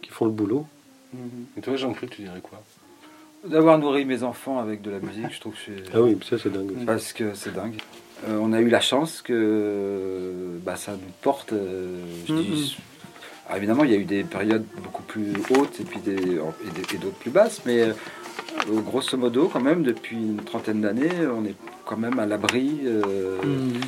qui 0.00 0.10
font 0.10 0.24
le 0.24 0.30
boulot. 0.30 0.64
Et 1.56 1.60
toi, 1.60 1.74
Jean-Claude, 1.76 2.10
tu 2.10 2.22
dirais 2.22 2.40
quoi? 2.40 2.62
D'avoir 3.44 3.78
nourri 3.78 4.04
mes 4.04 4.22
enfants 4.22 4.58
avec 4.58 4.82
de 4.82 4.90
la 4.90 5.00
musique, 5.00 5.32
je 5.32 5.40
trouve 5.40 5.54
que 5.54 5.58
c'est. 5.64 5.94
Ah 5.94 6.02
oui, 6.02 6.18
ça 6.28 6.38
c'est 6.38 6.52
dingue. 6.52 6.72
Parce 6.84 7.12
que 7.12 7.34
c'est 7.34 7.54
dingue. 7.54 7.76
Euh, 8.28 8.38
on 8.40 8.52
a 8.52 8.60
eu 8.60 8.68
la 8.68 8.80
chance 8.80 9.22
que 9.22 10.58
bah, 10.62 10.76
ça 10.76 10.92
nous 10.92 10.98
porte. 11.22 11.54
Euh, 11.54 12.02
mm-hmm. 12.28 13.56
évidemment, 13.56 13.84
il 13.84 13.92
y 13.92 13.94
a 13.94 13.96
eu 13.96 14.04
des 14.04 14.24
périodes 14.24 14.64
beaucoup 14.82 15.02
plus 15.02 15.32
hautes 15.50 15.80
et 15.80 15.84
puis 15.84 16.00
des, 16.00 16.16
et, 16.16 16.98
d'autres 16.98 17.16
plus 17.18 17.30
basses, 17.30 17.62
mais 17.64 17.80
euh, 17.80 17.94
grosso 18.84 19.16
modo, 19.16 19.48
quand 19.50 19.62
même, 19.62 19.84
depuis 19.84 20.16
une 20.16 20.42
trentaine 20.44 20.82
d'années, 20.82 21.26
on 21.34 21.44
est 21.46 21.54
quand 21.86 21.96
même 21.96 22.18
à 22.18 22.26
l'abri. 22.26 22.80
Mm-hmm. 23.42 23.80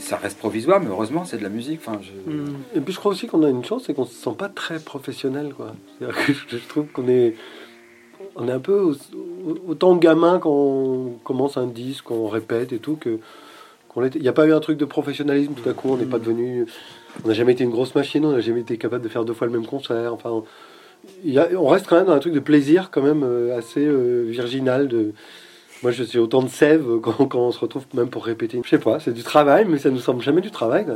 ça 0.00 0.16
reste 0.16 0.38
provisoire, 0.38 0.80
mais 0.80 0.88
heureusement, 0.88 1.26
c'est 1.26 1.36
de 1.36 1.42
la 1.42 1.50
musique. 1.50 1.80
Enfin, 1.84 2.00
je... 2.00 2.12
Mm. 2.32 2.56
Et 2.76 2.80
puis 2.80 2.94
je 2.94 2.98
crois 2.98 3.12
aussi 3.12 3.26
qu'on 3.26 3.42
a 3.42 3.50
une 3.50 3.64
chance, 3.64 3.82
c'est 3.86 3.92
qu'on 3.92 4.06
se 4.06 4.14
sent 4.14 4.34
pas 4.38 4.48
très 4.48 4.78
professionnel. 4.78 5.52
Quoi. 5.54 5.74
Que 6.00 6.32
je 6.32 6.66
trouve 6.66 6.86
qu'on 6.86 7.08
est 7.08 7.34
on 8.36 8.48
est 8.48 8.52
un 8.52 8.60
peu 8.60 8.94
autant 9.66 9.94
de 9.94 10.00
gamins 10.00 10.38
quand 10.38 10.50
on 10.50 11.12
commence 11.24 11.56
un 11.56 11.66
disque, 11.66 12.04
qu'on 12.04 12.28
répète 12.28 12.72
et 12.72 12.78
tout, 12.78 12.96
que 12.96 13.18
il 13.96 14.22
n'y 14.22 14.28
a 14.28 14.32
pas 14.32 14.46
eu 14.46 14.52
un 14.52 14.60
truc 14.60 14.78
de 14.78 14.84
professionnalisme 14.84 15.52
tout 15.54 15.68
à 15.68 15.72
coup, 15.72 15.90
on 15.90 15.96
n'est 15.96 16.04
pas 16.04 16.18
mm. 16.18 16.22
devenu. 16.22 16.66
On 17.24 17.28
n'a 17.28 17.34
jamais 17.34 17.52
été 17.52 17.64
une 17.64 17.70
grosse 17.70 17.94
machine, 17.94 18.24
on 18.24 18.32
n'a 18.32 18.40
jamais 18.40 18.60
été 18.60 18.76
capable 18.76 19.02
de 19.02 19.08
faire 19.08 19.24
deux 19.24 19.34
fois 19.34 19.46
le 19.46 19.52
même 19.52 19.66
concert. 19.66 20.14
Enfin, 20.14 20.44
on 21.24 21.66
reste 21.66 21.86
quand 21.88 21.96
même 21.96 22.06
dans 22.06 22.12
un 22.12 22.18
truc 22.20 22.32
de 22.32 22.40
plaisir, 22.40 22.90
quand 22.90 23.02
même 23.02 23.24
euh, 23.24 23.58
assez 23.58 23.84
euh, 23.84 24.26
virginal. 24.28 24.86
De, 24.86 25.12
moi, 25.82 25.90
je 25.90 26.04
suis 26.04 26.18
autant 26.18 26.42
de 26.42 26.48
sève 26.48 26.84
quand, 27.02 27.26
quand, 27.26 27.40
on 27.40 27.50
se 27.50 27.58
retrouve 27.58 27.84
même 27.94 28.08
pour 28.08 28.24
répéter. 28.24 28.60
Je 28.64 28.68
sais 28.68 28.78
pas, 28.78 29.00
c'est 29.00 29.12
du 29.12 29.24
travail, 29.24 29.66
mais 29.68 29.78
ça 29.78 29.90
nous 29.90 29.98
semble 29.98 30.22
jamais 30.22 30.40
du 30.40 30.50
travail. 30.50 30.86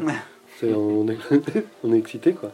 on, 0.62 1.08
est, 1.08 1.18
on 1.84 1.92
est 1.92 1.98
excité, 1.98 2.32
quoi. 2.32 2.52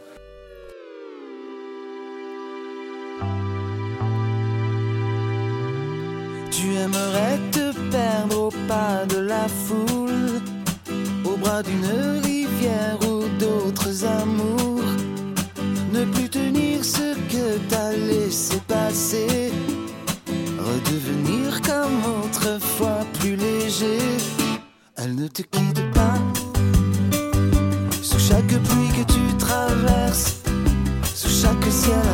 Pas 8.70 9.04
de 9.14 9.18
la 9.18 9.46
foule, 9.48 10.30
au 11.24 11.36
bras 11.36 11.62
d'une 11.68 11.90
rivière 12.22 12.98
ou 13.10 13.16
d'autres 13.42 13.96
amours. 14.22 14.92
Ne 15.92 16.04
plus 16.04 16.28
tenir 16.28 16.84
ce 16.84 17.08
que 17.32 17.46
t'as 17.68 17.92
laissé 18.10 18.58
passer, 18.68 19.50
redevenir 20.70 21.60
comme 21.68 21.98
autrefois 22.22 23.00
plus 23.18 23.34
léger. 23.34 24.02
Elle 24.98 25.16
ne 25.16 25.26
te 25.26 25.42
quitte 25.42 25.82
pas. 25.98 26.18
Sous 28.08 28.22
chaque 28.28 28.54
pluie 28.68 28.92
que 28.98 29.04
tu 29.14 29.24
traverses, 29.46 30.42
sous 31.20 31.34
chaque 31.42 31.68
ciel 31.82 32.08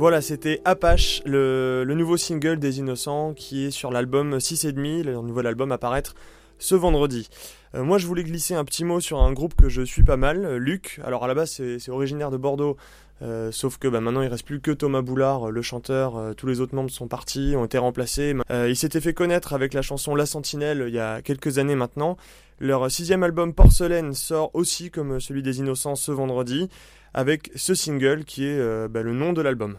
Voilà, 0.00 0.22
c'était 0.22 0.62
Apache, 0.64 1.20
le, 1.26 1.84
nouveau 1.86 2.16
single 2.16 2.58
des 2.58 2.78
Innocents 2.78 3.34
qui 3.34 3.66
est 3.66 3.70
sur 3.70 3.90
l'album 3.90 4.38
6,5, 4.38 5.02
le 5.02 5.12
nouvel 5.16 5.46
album 5.46 5.72
à 5.72 5.76
paraître 5.76 6.14
ce 6.58 6.74
vendredi. 6.74 7.28
Euh, 7.74 7.84
moi, 7.84 7.98
je 7.98 8.06
voulais 8.06 8.24
glisser 8.24 8.54
un 8.54 8.64
petit 8.64 8.82
mot 8.82 9.00
sur 9.00 9.20
un 9.20 9.30
groupe 9.34 9.54
que 9.54 9.68
je 9.68 9.82
suis 9.82 10.02
pas 10.02 10.16
mal, 10.16 10.56
Luc. 10.56 11.02
Alors 11.04 11.22
à 11.24 11.28
la 11.28 11.34
base, 11.34 11.50
c'est 11.50 11.90
originaire 11.90 12.30
de 12.30 12.38
Bordeaux, 12.38 12.78
euh, 13.20 13.52
sauf 13.52 13.76
que 13.76 13.88
bah, 13.88 14.00
maintenant 14.00 14.22
il 14.22 14.28
reste 14.28 14.46
plus 14.46 14.62
que 14.62 14.70
Thomas 14.70 15.02
Boulard, 15.02 15.50
le 15.50 15.60
chanteur. 15.60 16.16
euh, 16.16 16.32
tous 16.32 16.46
les 16.46 16.62
autres 16.62 16.74
membres 16.74 16.90
sont 16.90 17.06
partis, 17.06 17.52
ont 17.54 17.66
été 17.66 17.76
remplacés. 17.76 18.34
Il 18.48 18.76
s'était 18.76 19.02
fait 19.02 19.12
connaître 19.12 19.52
avec 19.52 19.74
la 19.74 19.82
chanson 19.82 20.14
La 20.14 20.24
Sentinelle 20.24 20.82
il 20.88 20.94
y 20.94 20.98
a 20.98 21.20
quelques 21.20 21.58
années 21.58 21.76
maintenant. 21.76 22.16
Leur 22.58 22.90
sixième 22.90 23.22
album 23.22 23.52
Porcelaine 23.52 24.14
sort 24.14 24.50
aussi 24.54 24.90
comme 24.90 25.20
celui 25.20 25.42
des 25.42 25.58
Innocents 25.58 25.94
ce 25.94 26.10
vendredi, 26.10 26.70
avec 27.12 27.50
ce 27.54 27.74
single 27.74 28.24
qui 28.24 28.46
est 28.46 28.88
bah, 28.88 29.02
le 29.02 29.12
nom 29.12 29.34
de 29.34 29.42
l'album. 29.42 29.76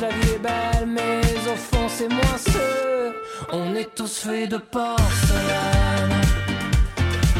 La 0.00 0.08
vie 0.08 0.32
est 0.34 0.38
belle, 0.38 0.88
mais 0.88 1.20
au 1.48 1.54
fond 1.54 1.86
c'est 1.88 2.08
moins 2.08 2.38
sûr. 2.38 3.12
On 3.52 3.74
est 3.76 3.94
tous 3.94 4.18
faits 4.18 4.50
de 4.50 4.56
porcelaine, 4.56 6.20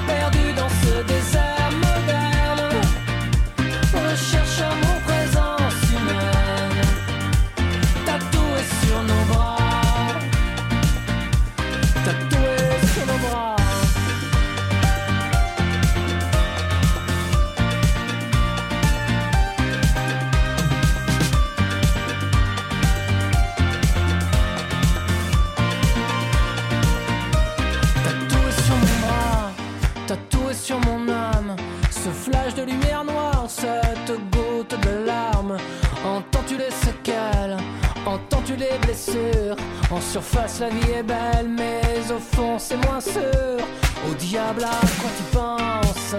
perdus 0.07 0.53
dans 0.57 0.69
ce 0.69 1.03
désert 1.03 1.62
lumière 32.64 33.05
noire, 33.05 33.44
cette 33.48 34.12
goutte 34.31 34.75
de 34.81 35.07
larmes. 35.07 35.57
Entends-tu 36.05 36.57
les 36.57 36.70
séquelles, 36.70 37.57
entends-tu 38.07 38.57
les 38.57 38.79
blessures? 38.83 39.57
En 39.90 40.01
surface 40.01 40.61
la 40.61 40.68
vie 40.70 40.90
est 40.90 41.03
belle, 41.03 41.48
mais 41.48 41.83
au 42.11 42.18
fond 42.18 42.59
c'est 42.59 42.77
moins 42.87 43.01
sûr. 43.01 43.59
Au 44.11 44.14
diable 44.14 44.64
à 44.64 44.81
quoi 45.01 45.11
tu 45.16 45.22
penses? 45.37 46.14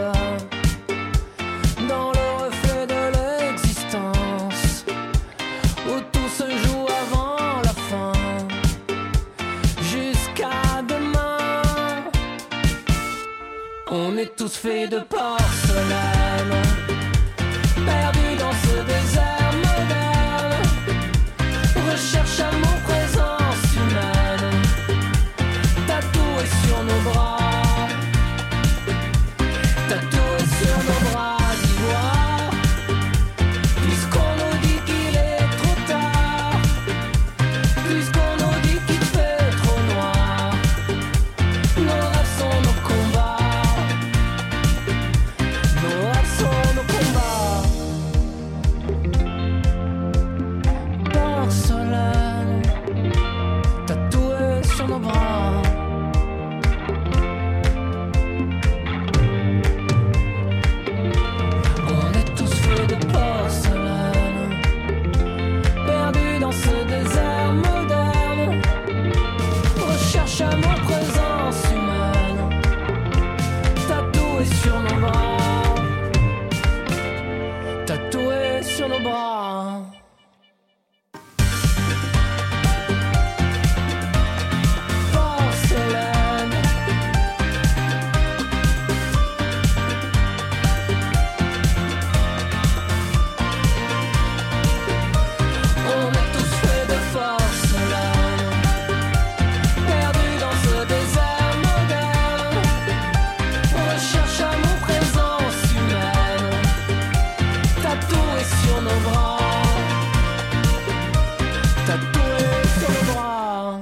Dans 1.89 2.11
le 2.11 2.45
reflet 2.45 2.87
de 2.87 3.01
l'existence, 3.17 4.85
où 5.87 5.99
tout 6.13 6.29
se 6.29 6.49
joue 6.49 6.87
avant 7.03 7.61
la 7.61 7.73
fin 7.89 8.13
jusqu'à 9.81 10.81
demain. 10.87 11.37
On 13.91 14.17
est 14.17 14.33
tous 14.35 14.55
faits 14.55 14.89
de 14.91 14.99
porcelaine, 14.99 16.22
perdus 18.85 19.32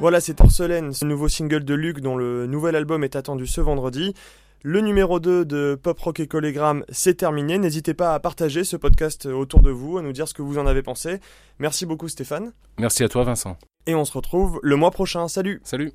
Voilà, 0.02 0.20
c'est 0.20 0.34
Porcelaine, 0.34 0.94
ce 0.94 1.06
nouveau 1.06 1.28
single 1.28 1.64
de 1.64 1.76
Luc 1.76 2.00
dont 2.00 2.16
le 2.18 2.48
nouvel 2.48 2.76
album 2.76 3.04
est 3.04 3.16
attendu 3.16 3.46
ce 3.46 3.62
vendredi. 3.62 4.16
Le 4.64 4.82
numéro 4.82 5.20
2 5.20 5.46
de 5.46 5.80
Pop 5.80 6.00
Rock 6.00 6.20
et 6.20 6.26
Collégramme, 6.26 6.84
c'est 6.90 7.14
terminé. 7.14 7.60
N'hésitez 7.60 7.94
pas 7.94 8.16
à 8.16 8.20
partager 8.20 8.64
ce 8.64 8.78
podcast 8.78 9.28
autour 9.28 9.62
de 9.62 9.70
vous, 9.70 10.00
à 10.00 10.02
nous 10.02 10.12
dire 10.12 10.28
ce 10.28 10.34
que 10.34 10.42
vous 10.42 10.58
en 10.58 10.66
avez 10.66 10.82
pensé. 10.82 11.20
Merci 11.60 11.86
beaucoup 11.86 12.08
Stéphane. 12.08 12.52
Merci 12.80 13.04
à 13.04 13.10
toi, 13.10 13.24
Vincent. 13.24 13.58
Et 13.86 13.94
on 13.94 14.04
se 14.04 14.14
retrouve 14.14 14.60
le 14.64 14.76
mois 14.76 14.90
prochain. 14.90 15.28
Salut 15.28 15.62
Salut. 15.64 15.94